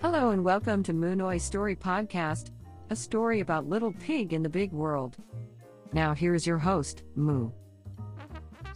[0.00, 2.52] Hello and welcome to Moonoy Story Podcast,
[2.88, 5.16] a story about little pig in the big world.
[5.92, 6.96] Now here's your host,
[7.26, 7.46] Moo.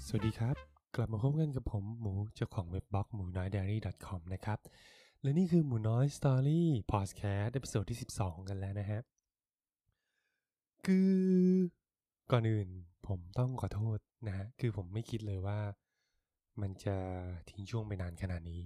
[0.06, 0.56] สวัสดีครับ
[0.96, 4.58] กลับมาพบกันกับผมหมูเจ้าของเว็บบล็อกหมูน้อย diary com นะครับ
[5.22, 9.00] และนี่คือหมูน้อย Story Podcast episode ที่ 12 กันแล้วนะฮะ
[10.86, 11.12] คือ
[12.32, 12.68] ก่อนอื่น
[13.08, 15.58] ผมต้องขอโทษนะฮะ คือผมไม่คิดเลยว่า
[16.60, 16.96] มันจะ
[17.50, 18.60] ทิ้งช่วงไปนานขนาดนี้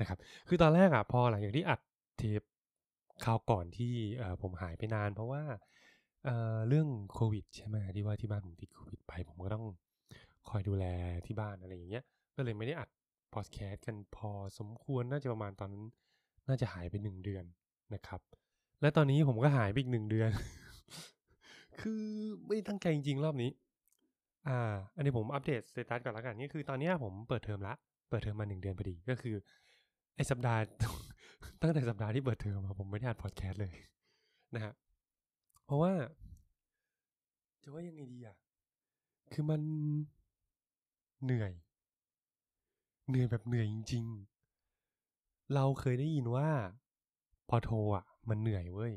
[0.00, 0.18] นะครับ
[0.48, 1.80] คือตอนแรกอะพอหลังจากที่อัด
[2.22, 2.42] เทป
[3.24, 3.94] คราวก่อนที่
[4.42, 5.42] ผมหายไปนาน เพราะว่า
[6.24, 9.64] เเรื่องโควิดใช่ไหมที่ว่าที่บ้านผมติดโควิดไปผมก็ต้อง
[10.48, 10.84] คอยดูแล
[11.26, 12.04] ที่บ้านอะไรอย่างเงี้ย
[12.36, 12.88] ก็เลยไม่ได้อัด
[13.34, 15.84] พอดแคสต์กันพอสมควรน่าจะประมาณตอนนั้น
[16.48, 17.44] น่าจะหายไปหนึ่งเดือน
[17.94, 18.20] นะครับ
[18.80, 20.30] และตอนนี้ผมก็หายไปอีกหนึ่งเดือน
[21.80, 22.04] คือ
[22.46, 23.50] ไม่ตั้งใจจริงๆรอบนี้
[24.48, 27.74] อ่า อันนี้ผมอัปเดต status ก่อนละกันนี่คือตอนนี้ผมเปิดเทอมละ
[28.10, 29.36] เปิดเทอมมาหนึ่งเดือนพอดีก็คือ
[30.16, 30.60] ไอสัปดาห์
[31.62, 33.74] ตั้งแต่สัปดาห์ที่เปิดเทอมมาผมไม่ได้อัดพอดแคสต์เลย
[34.54, 34.72] นะฮะ
[35.64, 35.92] เพราะว่า
[37.62, 38.36] จะว่ายังไงดีอะ
[39.32, 39.60] คือมัน
[41.22, 41.52] เหนื่อย
[43.08, 44.04] เหนื่อยแบบเหนื่อยจริง
[44.80, 46.48] ๆ เราเคยได้ยินว่า
[47.48, 48.92] ป.โทอะ มันเหนื่อยเว้ย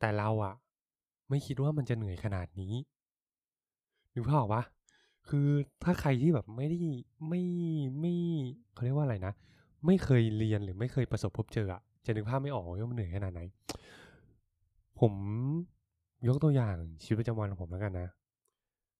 [0.00, 0.54] แต่เราอะ
[1.28, 2.74] ไม่คิดว่ามันจะเหนื่อยขนาดนี้
[4.14, 4.62] นึกภาพออกปะ
[5.28, 5.48] คือ
[5.84, 6.78] ถ้าใครที่แบบไม่ได้
[7.28, 7.42] ไม่
[8.00, 8.12] ไม่
[8.72, 9.32] เขาเรียกว่าอะไรนะ
[9.86, 13.40] ไม่เคยเรียนหรือไม่เคยประสบพบเจออะจะนึกภาพไม่ออกว่ามันเหนื่อยขนาดไหน
[15.00, 15.12] ผม
[16.28, 18.08] ยกตัวอย่างชีวิตประจำวันของผมแล้วกันนะ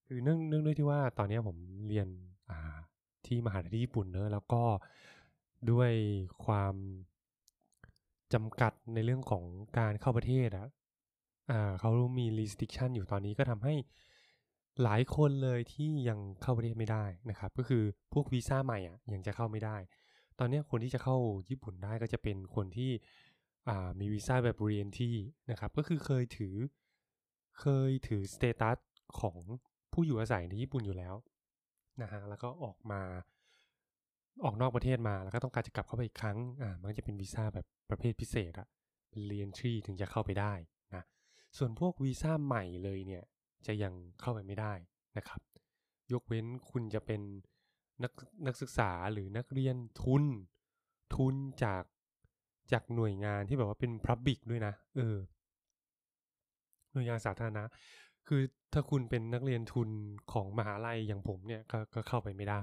[0.06, 1.56] คือเนื่องเนื่องด้วยที่ว่าตอนนี้ผม
[1.88, 2.08] เรียน
[2.50, 2.76] อ่า
[3.26, 4.62] ที่มหาลัยที่ญี่ปุ่นเนอะแล้วก็
[5.70, 5.92] ด้วย
[6.44, 6.74] ความ
[8.34, 9.44] จำกัดในเรื่องของ
[9.78, 10.68] การเข้าประเทศอะ
[11.50, 13.74] อ่าเขามี restriction อยู่ตอนนี้ก็ทำให้
[14.82, 19.76] หลายคนเลยที่ยังเข้าประเทศไม่ได้นะครับ ก็คือพวกวีซ่าใหม่อะยังจะเข้าไม่ได้
[20.40, 21.16] ตอนนี้คนที่จะเข้า
[21.50, 22.90] ญี่ปุ่นได้ก็จะเป็นคนที่
[24.00, 25.14] มีวีซ่าแบบเรียนที่
[25.50, 26.54] นะครับ ก็คือเคยถือ
[27.60, 28.78] เคยถือสเตตัส
[29.20, 29.38] ของ
[29.92, 31.14] ผู้อยู่อาศัยในญี่ปุ่นอยู่แล้ว
[32.02, 33.02] นะฮะแล้วก็ออกมา
[34.44, 38.68] ออกนอกประเทศมาแล้วก็ต้องการจะกลับเข้าไปอีกครั้งอ่ามันจะเป็นวีซ่าแบบประเภทพิเศษอะ
[39.10, 40.52] เป็นเรียนทรีถึงจะเข้าไปได้
[40.94, 41.04] นะ
[41.56, 43.24] ส่วนพวกวีซ่าใหม่เลยเนี่ย
[43.66, 44.72] จะยังเข้าไปไม่ได้
[45.16, 45.40] นะครับ
[46.12, 47.20] ยกเว้นคุณจะเป็น
[48.02, 48.12] นัก
[48.46, 50.24] นักศึกษาหรือนักเรียนทุน
[51.16, 51.34] ทุน
[51.64, 51.84] จาก
[52.72, 55.16] จากหน่วยงานที่แบบว่าเป็นพับบิกด้วยนะ เออ
[56.92, 57.64] หน่วยงานสาธารณะ
[58.28, 58.40] คือ
[58.72, 59.88] ถ้าคุณเป็นนักเรียนทุน
[60.32, 62.62] ของมหาลัยอย่างผมเนี่ยก็ก็เข้าไปไม่ได้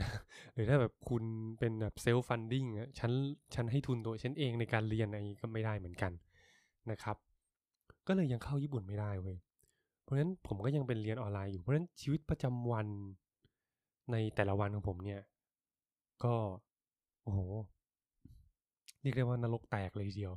[0.00, 0.10] นะ
[0.54, 1.24] หรือถ้าแบบคุณ
[1.58, 2.64] เป็นแบบ self-funding
[2.98, 3.12] ฉัน
[3.54, 6.12] ฉันให้ทุนตัวฉันเองในการเรียนอะไรก็ไม่ได้เหมือนกัน
[6.90, 7.16] นะครับ
[8.06, 9.36] ก็เลยยังเข้าญี่ปุ่นไม่ได้เว้ย
[10.02, 12.86] เพราะฉะนั้นผมก็ยังเป็นเรียนออนไลน์อยู่เพราะฉะนั้นชีวิตประจำวัน
[14.12, 15.20] ในแต่ละวันของผมเนี่ย
[16.24, 16.34] ก็
[17.22, 17.40] โอ้โห
[19.02, 20.34] เรียกได้ว่านรกแตกเลยทีเดียว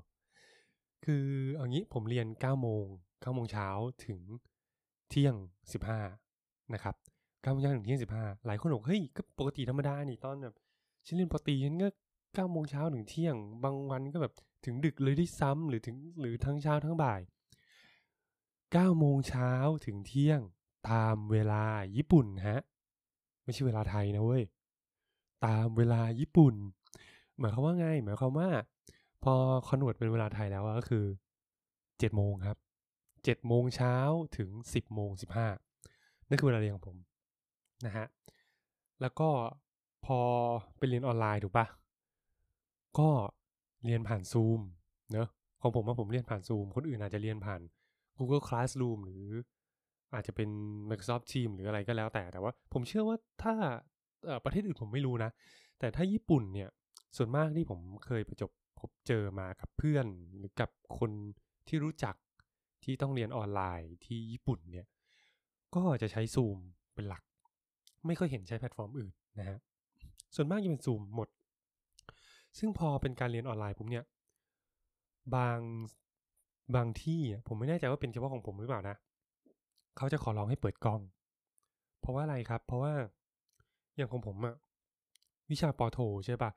[1.06, 1.26] คือ
[1.56, 3.68] เอางี้ผมเรียน9โมง9โมงเช้า
[4.06, 4.20] ถึง
[5.10, 5.36] เที่ยง
[6.04, 6.96] 15 นะครับ
[7.42, 10.56] 9โมงเช้าถึงเที่ยง 15 หลายคนบอกเฮ้ยก็ปกติธรรมดานี่ตอนแบบ
[11.06, 11.90] ฉันเรียนปกติฉันก็
[12.48, 14.34] 9โมงเช้าถึงเที่ยง บางวันก็แบบ
[14.66, 17.22] ถึงดึกเลยด้ซ้ำหรือถึงหรือทั้งเช้าทั้งบ่าย
[18.16, 19.52] 9โมงเช้า
[19.86, 20.40] ถึงเที่ยง
[20.90, 21.64] ตามเวลา
[21.96, 22.62] ญี่ปุ่นฮะ
[23.46, 24.44] ไม่ใช่เวลาไทยนะเว้ย
[25.46, 26.54] ตามเวลาญี่ปุ่น
[27.40, 28.50] หมายความว่าไง หมายความว่า
[29.24, 29.34] พอ
[29.68, 31.06] คอนวิร์ตเป็นเวลาไทยแล้วก็คือ
[31.60, 32.58] 7โมงครับ
[33.04, 33.96] 7โมงเช้า
[34.38, 35.10] ถึง10โมง
[35.72, 36.98] 15นั่นคือเวลาเรียนของผม
[37.86, 38.06] นะฮะ
[39.02, 39.30] แล้วก็
[40.06, 40.20] พอ
[40.78, 41.66] ไปเรียนออนไลน์ถูกปะ
[43.00, 43.10] ก็
[43.86, 44.60] เรียนผ่านซูม
[45.12, 45.28] เนอะ
[45.62, 47.62] ของผมว่าผมเรียนผ่านซูมคนอื่นอาจจะเรียนผ่าน
[48.18, 49.26] Google Classroom หรือ
[50.14, 50.50] อาจจะเป็น
[50.90, 53.54] Microsoft Teams หรืออะไรก็แล้วแต่แต่ว่า ผมเชื่อว่าถ้า
[54.46, 55.32] ประเทศอื่นผมไม่รู้นะ
[55.80, 56.70] แต่ถ้าญี่ปุ่นเนี่ย
[57.18, 60.06] ส่วนมากที่ผมเคยประจบพบเจอมากับเพื่อน
[60.38, 61.12] หรือกับคน
[61.68, 62.16] ที่รู้จัก
[62.84, 64.88] ที่ต้องเรียนออนไลน์ที่ญี่ปุ่นเนี่ย
[65.76, 66.58] ก็จะใช้ซูม
[66.94, 67.24] เป็นหลัก
[68.08, 69.58] ไม่ค่อยเห็นใช้แพลตฟอร์มอื่นนะฮะ
[70.36, 71.30] ส่วนมากจะเป็นซูมหมด
[72.58, 74.04] ซึ่งพอเป็นการเรียนออนไลน์ผมเนี่ย
[75.36, 75.60] บาง
[76.76, 78.96] บางที่ผมไม่แน่ใจว่าเป็นเฉพาะของผมหรือเปล่านะ
[79.98, 81.02] เขาจะขอร้องให้เปิดกล้อง
[82.00, 82.94] เพราะว่าอะไรครับ เพราะว่า
[83.96, 84.56] อย่างของผมอะ
[85.52, 86.52] วิชาปอโทใช่ปะ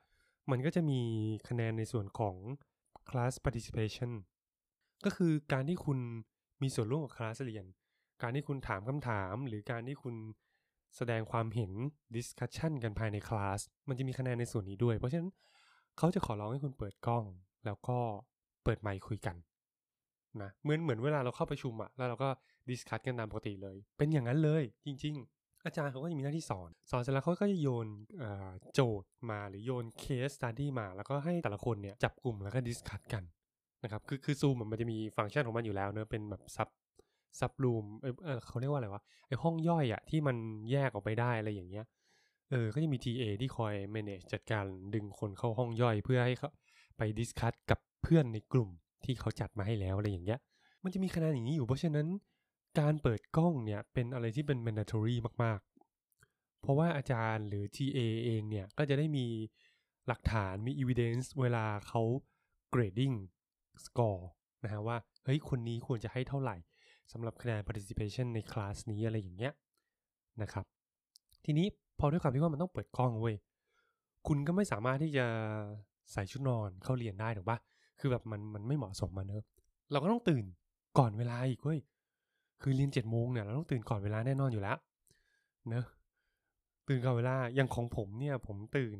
[0.51, 1.01] มันก็จะมี
[1.47, 2.35] คะแนนในส่วนของ
[3.09, 4.11] class participation
[5.05, 5.99] ก็คือการที่คุณ
[6.61, 7.65] มีส่วนร่วมกับคลาสเรียน
[8.21, 10.15] การที่คุณถามคำถาม หรือการที่คุณ
[10.95, 11.71] แสดงความเห็น
[12.15, 13.59] discussion กันภายในคลาส
[13.89, 15.29] มันจะมีคะแนนในส่วนนี้ด้วย เพราะฉะนั้น
[15.97, 17.23] เขาจะขอร้องให้คุณเปิดกล้อง
[17.65, 17.97] แล้วก็
[18.63, 19.35] เปิดไมค์คุยกัน
[20.43, 22.29] นะเหมือนเหมือนเวลาเราเข้าประชุมอะแล้วเราก็
[22.69, 27.87] discuss กันตามปกติเลย เป็นอย่างนั้นเลยจริง ๆ อาจารย์เขาก็จะมีหน้าที่สอน สอนเสร็จแล้วเขาก็จะโยน
[28.75, 33.23] โจทย์มาหรือโยน case study มา แล้วก็ให้แต่ละคนเนี่ยจับกลุ่มแล้วก็ discuss กัน
[33.83, 36.69] นะครับคือคือซูมมันจะมีฟังก์ชันของมันอยู่แล้วเนอะเป็นแบบ sub
[37.39, 40.37] sub room เออเขาเรียกว่าอะไรวะไอห้องย่อยอะที่มัน
[40.71, 41.85] แยกออกไปได้อะไรอย่างเงี้ย
[42.51, 46.49] เออก็จะมี TA ที่คอย manage จัดการดึงคนเข้าห้องย่อยเพื่อให้เขา
[46.97, 48.69] ไปดิสคัตกับเพื่อนในกลุ่ม
[49.03, 50.39] ที่เขาจัดมาให้แล้วอะไรอย่างเงี้ย
[50.83, 52.07] มันจะมีคะแนนอย่างนี้อยู่เพราะฉะนั้น
[52.79, 55.59] การเปิดกล้องเนี่ยเป็นอะไรที่เป็น mandatory มาก
[56.09, 59.25] ๆ เพราะว่าอาจารย์หรือ TA เองเนี่ย ก็จะได้มี
[60.07, 62.01] หลักฐานมี evidence เวลาเขา
[62.73, 63.15] grading
[63.85, 64.23] score
[64.63, 66.57] นะฮะว่า เฮ้ย คนนี้ควรจะให้เท่าไหร่
[67.11, 69.53] สำหรับคะแนน participation ในคลาสนี้อะไรอย่างเงี้ย
[70.41, 70.65] นะครับ
[71.45, 71.67] ทีนี้
[71.99, 73.35] พอด้วยความที่ว่ามันต้องเปิดกล้องเว้ย
[74.27, 75.25] คุณก็ไม่สามารถที่จะ
[76.11, 77.57] ใส่ชุดนอนเข้าเรียนได้ถูกปะ
[77.99, 79.43] คือแบบมันมันไม่เหมาะสมมาเนอะ
[79.91, 80.45] เราก็ต้องตื่น
[80.97, 81.79] ก่อนเวลาอีกเว้ย
[82.61, 84.77] คือเรียนเจ็ดโมงเนี่ยเราต้องตื่นก่อนเวลาแน่นอนอยู่แล้ว
[85.69, 85.85] เนอะ
[86.87, 88.97] ตื่นก่อนเวลาอย่างของผมเนี่ย ผมตื่น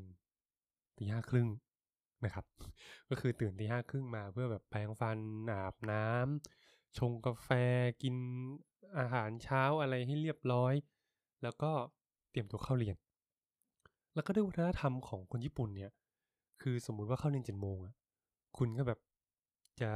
[0.97, 1.47] ตีห้าครึ่ง
[2.25, 2.45] นะครับ
[3.09, 5.17] ก็คือตื่นตีห้าครึ่งมาเพื่อแบบแปรงฟัน
[5.51, 7.49] อาบน้ำชงกาแฟ
[8.01, 8.15] กิน
[8.97, 10.73] อาหารเช้าอะไรให้เรียบร้อย
[11.43, 11.71] แล้วก็
[12.31, 12.95] เตรียมตัวเข้าเรียน
[14.15, 15.91] แล้วก็ด้วยวัฒนธรรมของคนญี่ปุ่นเนี่ย
[16.61, 17.93] คือสมมุติว่าเข้าเรียนเจ็ดโมงอะ
[18.57, 18.99] คุณก็แบบ
[19.81, 19.91] จะ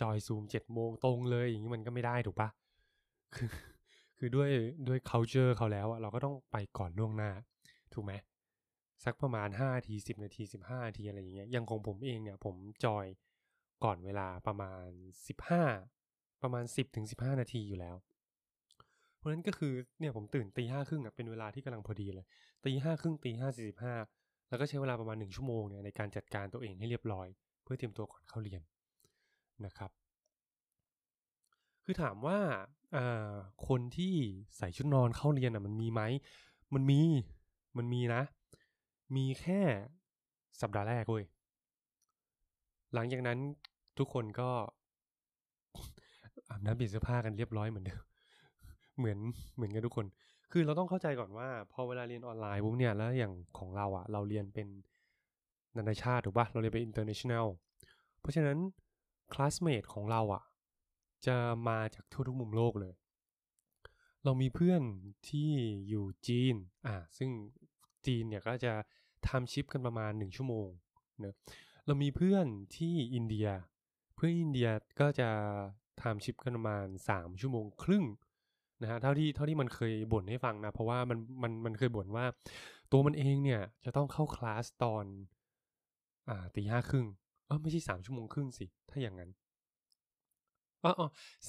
[0.00, 2.48] จอยซูมเจ็ดโมงตรงเลย อย่างนี้มันก็ไม่ได้ถูกปะ
[3.34, 3.50] คือ
[4.18, 4.50] คือด้วย
[4.88, 7.30] ด้วย culture เขาแล้วอะเราก็ต้องไปก่อนล่วงหน้า
[7.94, 8.12] ถูกไหม
[9.04, 13.06] สักประมาณห้าทีสิบนาทีสิบห้านาทีอะไรอย่างเงี้ยอย่างของผมเองเนี่ย ผมจอย
[13.84, 14.86] ก่อนเวลาประมาณ
[15.28, 15.62] สิบห้า
[16.42, 17.96] ประมาณสิบถึงสิบห้านาทีอยู่แล้ว
[19.16, 22.26] เพราะนั้นก็คือเนี่ยผมตื่นตีห้าครึ่งอะเป็นเวลาที่กำลังพอดีเลย
[22.64, 23.94] ตีห้าครึ่งตีห้าสี่สิบห้า
[24.48, 27.28] แล้วก็ใช้เวลาประมาณหนึ่งชั่วโมงเนี่ยในการจัดการตัวเองให้เรียบร้อย
[27.68, 28.62] พื่อเตรียมตัวก่อนเข้าเรียน
[29.64, 29.90] นะครับ
[31.84, 32.38] คือถามว่า
[33.68, 34.14] คนที่
[34.56, 36.02] ใส่ชุดนอนเข้าเรียนอะมันมีไหม
[36.74, 37.00] มันมี
[37.76, 38.22] มันมีนะ
[39.16, 39.60] มีแค่
[40.60, 41.24] สัปดาห์แรกเว้ย
[42.94, 43.38] หลังจากนั้น
[43.98, 44.50] ทุกคนก็
[46.48, 48.02] อาบน้ำเปลี่ยนเสื้อผ้ากันเรียบร้อยเหมือนเดิม
[48.98, 49.18] เหมือน
[49.56, 50.06] เหมือนกันทุกคน
[50.52, 54.68] คือเราต้องเข้าใจก่อนว่า พอเวลาเรียนออนไลน์ปุ๊บเนี่ยแล้วอย่างของเราอะ่ะ เราเรียนเป็น
[55.78, 57.46] นานาชาติถูกปะเราเรียนเป็น international
[58.20, 58.58] เพราะฉะนั้น
[59.32, 60.42] คลาสเมทของเราอะ่ะ
[61.26, 61.36] จะ
[61.68, 62.94] มาจากทั่วทุกมุมโลกเลย
[64.24, 64.82] เรามีเพื่อน
[65.28, 65.50] ที่
[65.88, 66.54] อยู่จีน
[66.86, 67.30] อ่าซึ่ง
[68.06, 68.72] จีนเนี่ยก็จะ
[69.28, 70.68] ทำชิปกันประมาณหนึ่งชั่วโมง
[71.20, 71.36] เนะ
[71.86, 72.46] เรามีเพื่อน
[72.76, 73.48] ที่อินเดีย
[74.14, 74.68] เพื่อนอินเดีย
[75.00, 75.30] ก็จะ
[76.02, 78.04] ทำชิปกันประมาณสามชั่วโมงครึ่ง
[78.82, 82.26] นะฮะเท่าที่เท่าที่มันเคยบ่นให้ฟังนะ เพราะว่ามันมันมันเคยบ่นว่า
[82.92, 85.04] ตัวมันเองเนี่ยจะต้องเข้าคลาสตอน
[86.28, 87.06] อ่าตีห้าครึ่ง
[87.46, 89.30] เออไม่ใช่สามชั่วโมงครึ่งสิ ถ้าอย่างนั้น
[90.84, 90.92] อ๋อ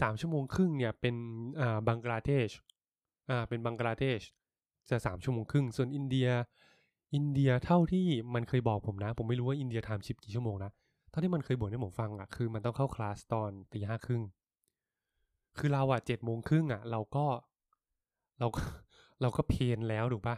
[0.02, 1.16] สามชั่วโมงครึ่งเนี่ยเป็น
[1.62, 2.50] อ่าบังกลาเทศ
[3.30, 4.20] อ่าเป็นบังกลาเทศ
[4.90, 6.30] จะสามชั่วโมงครึ่ง ส่วนอินเดีย
[7.16, 10.72] อินเดียเท่าที่มันเคยบอกผมนะ ผมไม่รู้ว่าอินเดียไทำชิปกี่ชั่วโมงนะ
[11.10, 14.24] เท่าที่มันเคยบ่นให้ผมฟังอะคือมันต้องเข้าคลาสตอนตีห้าครึ่ง
[15.58, 17.26] คือเราอะเจ็ดโมงครึ่งอะเราก็
[18.40, 18.62] เราก็
[19.22, 20.36] เราก็เพนแล้วถูกปะ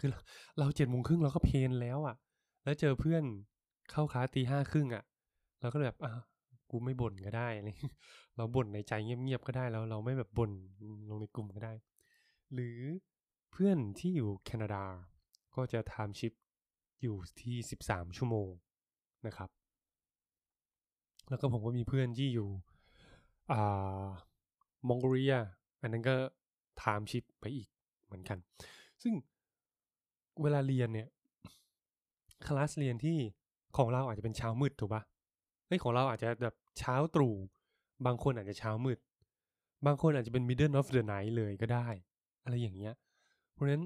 [0.00, 0.10] คือ
[0.58, 2.16] เราเจ็ดโมงครึ่งเราก็เพนแล้วอะ
[2.62, 3.24] แล้วเจอเพื่อน
[3.90, 5.04] เข้าคลาสตีห้าครึ่งอะ
[5.60, 6.12] เราก็แบบอะ
[6.70, 7.76] กูไม่บ่นก็ได้เลย
[8.36, 10.50] เราบ่นในใจเงียบๆก็ได้แล้วเราไม่แบบบ่น
[11.08, 11.72] ลงในกลุ่มก็ได้
[12.52, 12.78] หรือ
[13.50, 14.84] เพื่อนที่อยู่แคนาดา
[15.54, 16.32] ก็จะทำชิป
[17.02, 18.48] อยู่ที่สิบสามชั่วโมง
[19.26, 19.50] นะครับ
[21.28, 22.48] แล้วก็ผมก็มีเพื่อนที่อยู่
[23.52, 24.06] อ่า
[24.88, 25.36] มองโกเลีย
[25.80, 26.14] อันนั้นก็
[26.78, 27.68] ไทม์ชิปไปอีก
[28.04, 28.38] เหมือนกัน
[29.02, 29.14] ซึ่ง
[30.42, 31.08] เวลาเรียนเนี่ย
[32.46, 33.18] คลาสเรียนที่
[33.76, 35.02] ของเราอาจจะเป็นเช้ามืดถูกปะ
[35.66, 37.34] เฮ้ยของเราอาจจะแบบเช้าตรู่
[38.06, 38.98] บางคนอาจจะเช้ามืด
[39.86, 41.88] บางคนอาจจะเป็น middle of the night เลยก็ได้
[42.44, 42.94] อะไรอย่างเงี้ย
[43.52, 43.84] เพราะฉะนั้น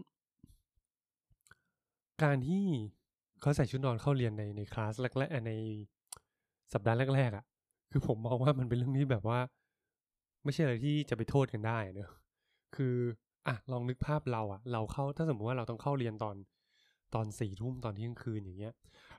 [2.23, 2.65] การที่
[3.41, 5.53] เขาใส่ชุดนอนเข้าเรียนในในคลาสแรกๆใน
[6.73, 7.45] สัปดาห์แรกๆอะ่ะ
[7.91, 9.41] คือผมมองว่ามันเป็นเรื่องที่แบบว่า
[10.45, 12.11] ไม่ใช่อะไรที่จะไปโทษกันได้เนอะ
[12.77, 12.95] คือ
[13.47, 16.37] อะลองนึกภาพเราอะเราเข้าถ้าสมมติว่าเราต้องเข้าเรียนตอน
[17.15, 18.75] ตอนสี่ทุ่มตอนเที่ยงคืนอย่างเงี้ย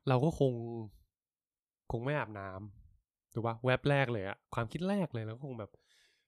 [0.08, 0.53] เราก็คง
[1.91, 5.72] คงไม่อาบน้ำถูกปะแวบแรกเลยอะความคิดแรกเลยเราก็คงแบบ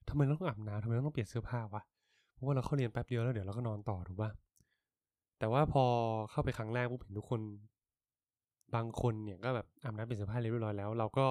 [0.08, 1.82] ทำไมเราต้องอาบน้ำทำไมเราต้องเปลี่ยนเสื้อผ้าวะ
[2.32, 4.30] เพราะว่าเราเข้าเรียนแป๊บเดียวแล้วเดี๋ยวเราก็นอนต่อถูกปะ
[5.38, 5.84] แต่ว่าพอ
[6.30, 7.40] เข้าไปครั้งแรกปุ๊บเห็นทุกคน
[8.74, 11.26] บางคนเนี่ยก็แบบอาบน้ำเปลี่ยนเสื้อผ้าเรียบร้อยแล้ว เราก็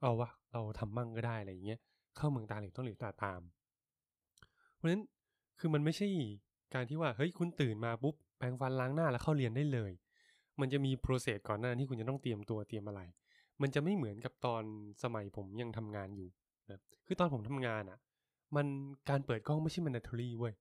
[0.00, 1.80] เอาวะเราทำมั่งก็ได้อะไรอย่างเงี้ย
[2.16, 3.40] เข้าเมืองตาเหล็กต้องหลิวตาตาม
[4.74, 5.02] เพราะฉะนั้น
[5.58, 6.08] คือมันไม่ใช่
[6.74, 9.92] การที่ว่าเฮ้ยคุณตื่นมาปุ๊บ แปรงฟันล้างหน้าแล้วเข้าเรียนได้เลย
[10.60, 13.00] มันจะมีโปรเซสก่อนหน้าที่คุณจะต้องเตรียมตัวเตรียมอะไร
[13.62, 14.62] มันจะไม่เหมือนกับตอน
[15.02, 16.28] สมัยผมยังทำงานอยู่
[16.70, 17.98] นะคือตอนผมทำงานอะ่ะ
[18.56, 18.66] มัน
[19.10, 20.54] การเปิดกล้องไม่ใช่ mandatory เว้ย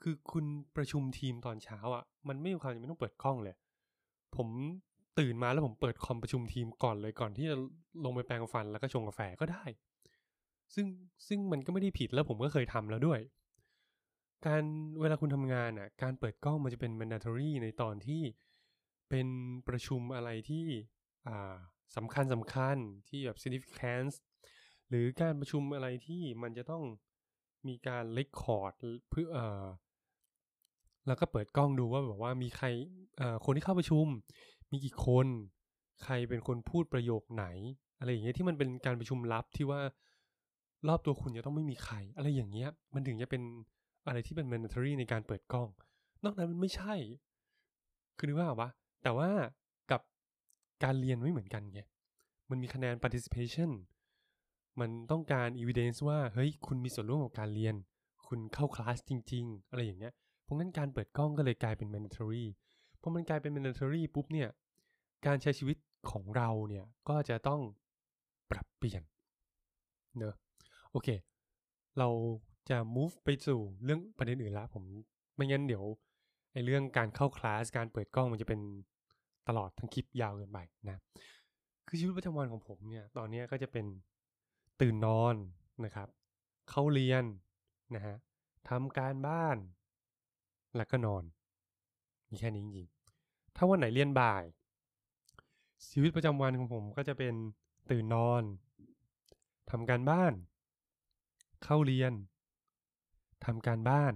[0.00, 0.44] คือคุณ
[0.76, 3.56] ประชุมทีมตอนเช้าอะ่ะ มันไม่มีความจำเป็นต้องเปิดกล้องเลย
[4.36, 4.48] ผม
[5.18, 7.56] ตื่นมาแล้วผมเปิดคอมประชุมทีมก่อนเลยก่อนที่จะ
[8.04, 9.64] ลงไปแปรงฟันแล้วก็ชงกาแฟก็ได้
[10.74, 10.86] ซึ่ง
[11.28, 13.20] ซึ่งมันก็ไม่ได้ผิดแล้วผมก็เคยทำแล้วด้วย
[14.46, 14.64] การ
[15.00, 18.22] เวลาคุณทำงานอะการเปิดกล้องมันจะเป็น mandatory ในตอนที่
[19.10, 19.28] เป็น
[19.68, 20.66] ประชุมอะไรที่
[21.28, 21.56] อ่า
[21.96, 22.76] สำคัญสำคัญ
[23.08, 24.14] ที่แบบ significance
[24.88, 26.84] หรือการประชุมอะไรที่มันจะต้อง
[27.68, 28.72] มีการเลคคอร์ด
[29.10, 29.64] เพื่อเอ่อ
[31.06, 32.66] แล้วก็เปิดกล้องดูว่าแบบว่ามีใคร
[33.18, 34.06] เอ่อคนที่เข้าประชุม
[34.72, 35.26] มีกี่คน
[36.04, 37.46] ใครเป็นคนพูดประโยคไหน
[37.98, 39.80] อะไรอย่างเงี้ยที่มันเป็นการประชุมลับที่ว่า
[40.88, 43.42] รอบตัวคุณจะต้องไม่มีใคร อะไรอย่างเงี้ยมันถึงจะเป็น
[44.06, 45.68] อะไรที่เป็น mandatory ในการเปิดกล้อง
[46.24, 46.94] นอกนั้นมันไม่ใช่
[48.16, 48.70] คือนึกว่าปะ
[49.02, 49.30] แต่ว่า
[49.90, 50.00] กับ
[50.84, 51.80] การเรียนไม่เหมือนกันไง
[52.50, 53.70] มันมีคะแนน participation
[54.80, 57.74] มันต้องการ evidence ว่า เฮ้ย คุณมีส่วนร่วมกับการเรียน
[58.26, 62.44] คุณเข้าคลาสจริง ๆ อะไรอย่างเงี้ย เพราะงั้นการเปิดกล้องก็เลยกลายเป็น mandatory
[63.00, 64.48] พอมันกลายเป็น mandatory ปุ๊บเนี่ย
[65.26, 65.76] การใช้ชีวิต
[66.10, 67.60] ของเราเนี่ย ก็จะต้อง
[68.50, 69.02] ปรับเปลี่ยน
[70.18, 70.34] เนอะ
[70.92, 71.08] โอเค
[71.98, 72.08] เรา
[72.70, 74.84] จะ move ไปสู่เรื่องประเด็นอื่นละผม
[75.34, 75.84] ไม่งั้นเดี๋ยว
[76.52, 78.60] ไอเรื่องการเข้าคลาสการเปิดกล้องมันจะเป็น
[79.48, 80.98] ตลอดทั้งคลิปยาวเกินไปนะ
[81.86, 83.86] คือชีวิตประจำวันของผมเนี่ยตอนนี้ก็จะเป็น
[84.80, 85.34] ตื่นนอน
[85.84, 86.08] นะครับ
[86.70, 87.24] เข้าเรียน
[87.94, 88.16] นะฮะ
[88.68, 89.56] ทำการบ้าน
[90.76, 91.24] แล้วก็นอน
[92.30, 94.44] มีแค่นี้จริงๆ ถ้าวันไหนเรียนบ่าย
[95.90, 97.34] ชีวิตประจำวันของผมก็จะเป็น
[97.90, 98.42] ตื่นนอน
[99.70, 100.32] ทำการบ้าน
[101.64, 102.12] เข้าเรียน
[103.46, 104.14] ทำการบ้าน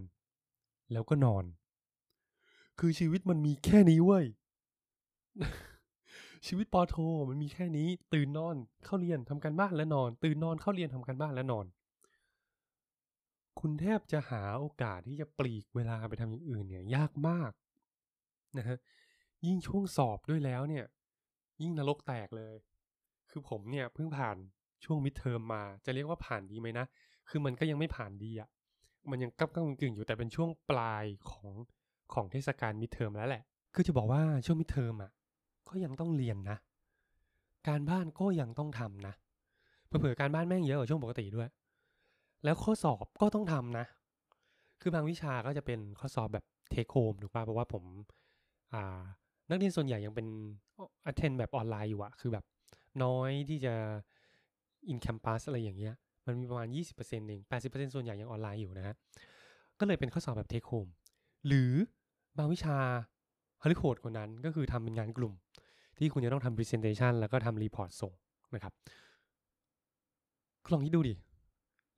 [0.92, 1.44] แล้วก็นอน
[2.78, 4.26] คือชีวิตมันมีแค่นี้เว้ย
[6.47, 6.97] ชีวิตปอโท
[7.28, 11.66] มันมีแค่นี้ ตื่นนอนเข้าเรียนทำการบ้านและนอน ตื่นนอนเข้าเรียนทำการบ้านและนอน
[13.61, 17.52] คุณแทบจะหาโอกาสที่จะปลีกเวลาไปทำอย่างอื่นเนี่ย ยากมาก
[18.58, 18.78] นะฮะ
[19.47, 20.85] ยิ่งช่วงสอบด้วยแล้วเนี่ย
[21.62, 22.54] ยิ่งนรกแตกเลย
[23.30, 24.37] คือผมเนี่ยเพิ่งผ่าน
[24.85, 26.87] ช่วงมิดเทอมมา จะเรียกว่าผ่านดีไหมนะ
[27.28, 28.49] คือมันก็ยังไม่ผ่านดีอะ่ะ
[29.11, 31.52] มันยังกับกับกึ่งอยู่แต่เป็นช่วงปลายของ
[32.14, 33.43] ของเทศกาลมิดเทอมแล้วแหละ
[33.75, 35.11] คือจะบอกว่าช่วงมิดเทอมอะ
[35.69, 36.59] ก็ยังต้องเรียนนะ
[37.69, 39.14] การบ้านก็ยังต้องทำนะ
[39.87, 41.49] เผื่อการบ้านแม่งเยอะกว่าช่วงปกติด้วย
[42.45, 43.87] แล้วข้อสอบก็ต้องทำนะ
[44.81, 47.85] คือบางวิชาก็จะเป็นข้อสอบแบบเทคโฮมถูกป่ะเพราะว่าผม
[48.75, 49.00] อ่า
[49.49, 50.26] นักเรียนส่วนใหญ่ยังเป็น
[51.11, 52.45] attend แบบออนไลน์อยู่อะคือแบบ
[53.05, 53.75] น้อยที่จะ
[54.90, 55.95] in campus อะไรอย่างเงี้ย
[56.28, 56.68] มันมีประมาณ
[56.99, 58.94] 20%เอง80%ส่วนใหญ่ยังออนไลน์อยู่นะฮะ
[59.78, 60.90] ก็เลยเป็นข้อสอบแบบ take home
[61.47, 61.73] หรือ
[62.38, 62.76] บางวิชา
[63.62, 65.32] ฮาริโคดกว่านั้นก็คือทำเป็นงานกลุ่ม
[65.99, 68.12] ที่คุณจะต้องทำ presentation แล้วก็ทำ report ส่ง
[68.54, 68.73] นะครับ
[70.73, 71.14] ลองคิดดูดิ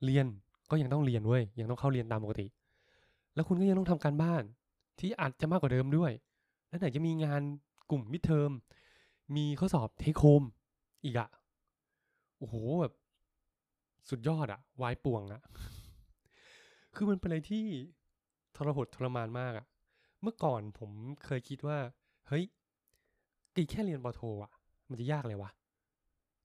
[0.04, 0.26] เรียน
[0.70, 2.46] ก็ยังต้องเรียนเว้ย ยังต้องเข้าเรียนตามปกติ
[3.34, 4.42] แล้วคุณก็ยังต้องทำการบ้าน
[4.99, 6.12] ที่อาจจะมากกว่าเดิมด้วย
[6.68, 7.42] แล้วไหนจะมีงาน
[7.90, 8.50] กลุ่มมิดเทอม
[9.37, 10.42] มีข้อสอบเทคโฮม
[11.04, 11.28] อีกอะ
[12.38, 12.92] โอ้โหแบบ
[14.09, 15.42] สุดยอดอะวายป่วงอะ
[16.95, 17.64] คือมันเป็นอะไรที่
[18.57, 19.66] ทรหดทรมานมากอะ
[20.23, 20.90] เมื่อก่อนผม
[21.25, 21.78] เคยคิดว่า
[22.28, 22.45] เฮ้ย
[23.54, 24.52] กีแค่เรียนปโทอะ
[24.88, 25.50] มันจะยากเลยวะ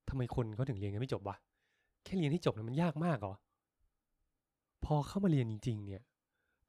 [0.08, 1.36] ทำไมคนเขาถึงเรียนกันไม่จบวะ
[2.04, 3.34] แค่เรียนให้จบเนี่ยมันยากมากเหรอ
[4.84, 6.02] พอเข้ามาเรียนจริง ๆ เนี่ย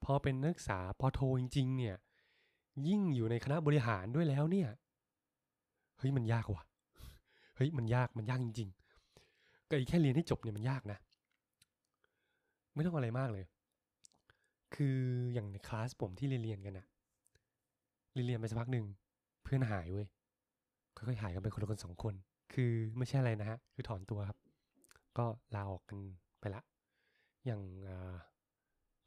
[0.03, 1.95] พอเป็นนักศึกษาปโทจริง ๆ เนี่ย
[2.87, 4.69] ยิ่งอยู่ในคณะบริหารด้วยแล้วเนี่ย
[5.97, 6.63] เฮ้ยมันยากว่ะ
[7.55, 8.86] เฮ้ยมันยากมันยากจริง ๆ
[9.69, 10.99] ก็อีแค่เรียนให้จบเนี่ยมันยากนะ
[12.73, 13.45] ไม่ต้องอะไรมากเลย
[14.75, 14.97] คือ
[15.33, 16.85] อย่างในคลาสผมที่เรียนๆกันนะ
[18.13, 18.85] เรียนๆไปสักพักหนึ่ง
[19.43, 20.07] เพื่อนหายเว้ย
[20.95, 22.13] ค่อยๆหายกันไปคนละคนสองคน
[22.53, 24.39] คือไม่ใช่อะไรนะฮะ คือถอนตัวครับ
[25.17, 25.99] ก็ลาออกกัน
[26.39, 26.61] ไปละ
[27.45, 27.61] อย่าง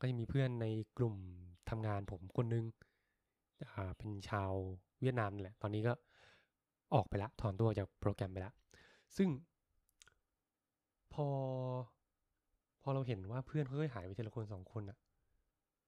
[0.01, 0.67] ก็จะมีเพื่อนใน
[0.99, 1.15] กลุ่ม
[1.71, 2.65] ทำงานผมคนนึง
[3.97, 4.53] เป็นชาว
[5.01, 5.93] เวียดนามแหละ ตอนนี้ก็
[6.95, 8.53] ออกไปละ ถอนตัวจากโปรแกรมไปละ
[9.17, 9.29] ซึ่ง
[11.15, 11.27] พอ
[12.83, 14.99] พอเราเห็นว่าเพื่อนค่อยๆหายไปทีละคนสองคนอะ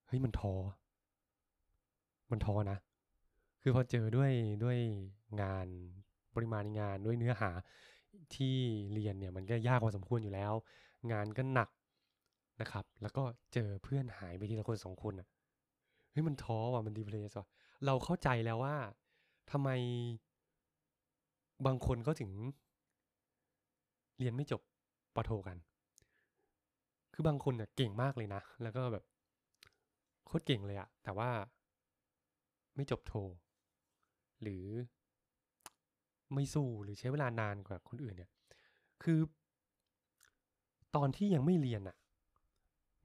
[0.06, 0.54] เฮ้ยมันท้อ
[2.30, 2.78] มันท้อนะ
[3.62, 4.32] คือพอเจอด้วย
[4.64, 4.78] ด้วย
[5.42, 5.66] งาน
[6.34, 7.50] ปริมาณงานด้วยเนื้อหา
[8.34, 8.56] ที่
[8.92, 10.52] เรียนเนี่ยมันก็ยากพอสมควรอยู่แล้ว
[11.12, 11.68] งานก็หนัก
[12.60, 15.28] นะครับ แล้วก็เจอเพื่อนหายไปทีละคนสองคนอะ
[16.10, 17.46] เฮ้ยมันท้อว่ะมันดีเพลสว่ะ
[17.86, 18.76] เราเข้าใจแล้วว่า
[19.50, 19.68] ทำไม
[21.66, 22.30] บางคนก็ถึง
[24.18, 24.62] เรียนไม่จบ
[25.16, 25.56] ปโทกัน
[27.14, 29.04] คือบางคนเนี่ยเก่งมากเลยนะ แล้วก็แบบ
[30.26, 31.30] โคตรเก่งเลยอะแต่ว่า
[32.74, 33.14] ไม่จบโท
[34.42, 34.64] หรือ
[36.34, 38.30] ไม่สู้หรือใช้เวลานานกว่าคนอื่นเนี่ย
[39.02, 39.20] คือ
[40.96, 41.96] ตอนที่ยังไม่เรียนอะ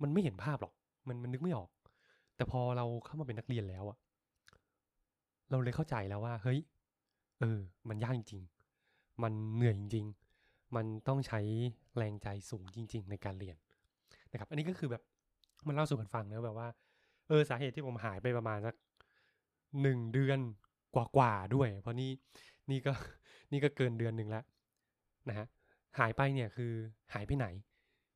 [0.01, 0.73] มันไม่เห็นภาพหรอก
[1.07, 1.69] มันมันนึกไม่ออก
[2.35, 3.97] แต่พอเราเข้ามาเป็นนักเรียนแล้วอะ
[5.49, 6.59] เราเลยเข้าใจแล้วว่า เฮ้ย
[7.39, 7.59] เออ
[7.89, 10.26] มันยากจริงๆมันเหนื่อยจริงๆ
[10.75, 11.39] มันต้องใช้
[11.97, 13.57] แรงใจสูงจริง ๆ ในการเรียน
[14.31, 15.03] นะครับ อันนี้ก็คือแบบ
[15.67, 16.67] มันเล่าสู่กันฟังนะแบบว่า
[17.27, 18.75] เออสาเหตุที่ผมหายไปประมาณสัก
[19.81, 20.39] หนึ่งเดือน
[20.95, 22.11] กว่าๆด้วย เพราะนี่
[22.71, 22.93] นี่ก็
[23.51, 24.43] นี่ก็เกินเดือนหนึ่งแล้ว
[25.29, 25.45] นะฮะ
[25.99, 26.71] หายไปเนี่ยคือ
[27.13, 27.47] หายไปไหน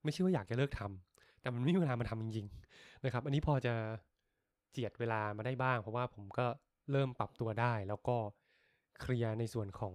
[0.04, 3.74] ไม่ใช่ว่าอยากจะเลิกทำแต่มันไม่มีเวลามาทำจริงๆนะครับ อันนี้พอจะ
[4.72, 6.46] เจียดเวลามาได้บ้าง เพราะว่าผมก็
[6.92, 8.18] เริ่มปรับตัวได้ แล้วก็
[9.02, 9.94] เคลียร์ในส่วนของ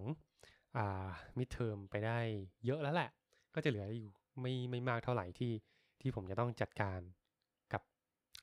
[1.39, 2.19] มิดเทอมไปได้
[2.67, 3.11] เยอะแล้วแหละ
[3.55, 5.53] ก็จะเหลืออยู่ไม่ไม่มากเท่าไหร่ที่
[6.01, 7.01] ที่ผมจะต้องจัดการ
[7.73, 7.83] กับ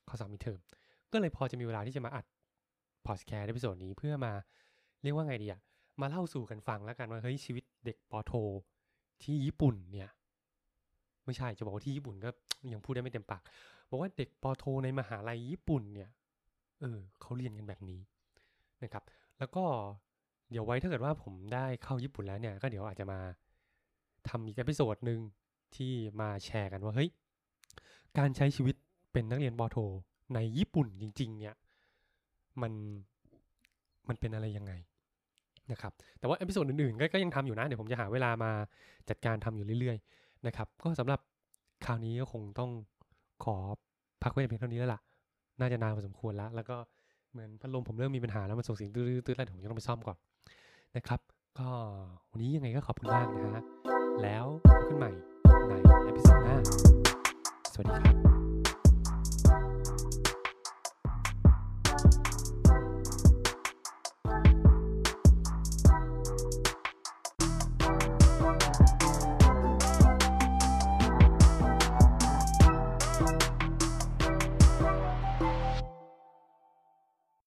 [0.07, 0.59] ข้อสอบมิดเทอม
[1.13, 2.25] ก็เลยพอจะมีเวลาที่จะมาอัด
[3.07, 4.33] พอดแคสต์ใน episode นี้เพื่อมา
[5.03, 5.61] เรียกว่าไงดีอะ
[6.01, 8.33] มาเล่าสู่กันฟังแล้วกันว่าเฮ้ยชีวิตเด็กป.โท
[9.23, 10.09] ที่ญี่ปุ่นเนี่ย
[11.25, 12.29] ไม่ใช่จะบอกว่าที่ญี่ปุ่นก็
[12.73, 13.41] ยังพูดได้ไม่เต็มปาก
[13.89, 16.09] บอกว่าเด็กป.โท ในมหาลัยญี่ปุ่นเนี่ย
[16.81, 18.01] เออเขาเรียนกันแบบนี้
[18.83, 19.03] นะครับ
[19.39, 19.63] แล้วก็
[20.51, 23.19] เดี๋ยวไว้ถ้าเกิดว่าผมได้เข้าญี่ปุ่นแล้วเนี่ยก็เดี๋ยวอาจจะมา
[24.29, 25.19] ทำอีก episode หนึ่ง
[25.75, 27.09] ที่มาแชร์กันว่าเฮ้ย
[28.17, 28.75] การใช้ชีวิต
[29.13, 29.77] เป็นนักเรียนปอโท
[30.33, 31.55] ในญี่ปุ่นจริง ๆ เนี่ย
[32.61, 32.73] มัน
[34.09, 34.73] มันเป็นอะไรยังไง
[35.71, 38.51] นะครับแต่ว่าอพิโซดอื่นๆกก็ยังทำอยู่นะ เดี๋ยวผมจะหาเวลามา
[39.09, 41.19] จัดการทำอยู่เรื่อยๆนะครับก็สำหรับ
[41.85, 42.71] คราวนี้ก็คงต้อง
[43.43, 43.55] ขอ
[44.23, 45.01] พักไว้เพียงเท่านี้แล้วล่ะ
[45.59, 46.77] น่าจะนานพอสมควรแล้ว แล้วก็
[47.33, 50.17] เหมือนพัดลมผมเริ่มมีปัญหาแล้วมันส่งเสียงตื้อๆแล้วเดี๋ยวผมจะต้องไปซ่อมก่อน
[50.95, 51.19] นะครับ
[51.59, 51.69] ก็
[52.31, 53.63] วันนี้ยังไงก็ขอบคุณมากนะฮะ
[54.23, 55.11] แล้วพบกันใหม่
[55.69, 55.73] ใน
[56.05, 56.57] เอพิโซดหน้า
[57.73, 58.52] สวัสดีครับ